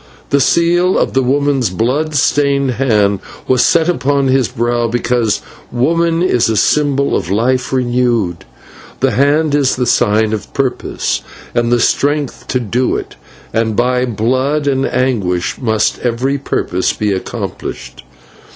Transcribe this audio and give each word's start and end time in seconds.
The 0.31 0.39
seal 0.41 0.97
of 0.97 1.13
the 1.13 1.21
woman's 1.21 1.69
blood 1.69 2.15
stained 2.15 2.71
hand 2.71 3.19
was 3.47 3.63
set 3.63 3.87
upon 3.87 4.29
his 4.29 4.47
brow 4.47 4.87
because 4.87 5.43
woman 5.71 6.23
is 6.23 6.49
a 6.49 6.57
symbol 6.57 7.15
of 7.15 7.29
life 7.29 7.71
renewed, 7.71 8.43
the 8.99 9.11
hand 9.11 9.53
is 9.53 9.75
the 9.75 9.85
sign 9.85 10.33
of 10.33 10.51
purpose 10.55 11.21
and 11.53 11.71
the 11.71 11.79
strength 11.79 12.47
to 12.47 12.59
do 12.59 12.95
it, 12.95 13.15
and 13.53 13.75
by 13.75 14.03
blood 14.05 14.65
and 14.65 14.87
anguish 14.87 15.59
must 15.61 15.99
every 15.99 16.39
purpose 16.39 16.93
be 16.93 17.13
accomplished. 17.13 18.03